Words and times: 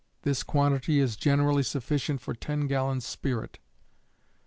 This 0.23 0.41
quantity 0.41 0.97
is 0.99 1.15
generally 1.15 1.61
sufficient 1.61 2.21
for 2.21 2.33
10 2.33 2.65
gallons 2.65 3.05
spirit. 3.05 3.59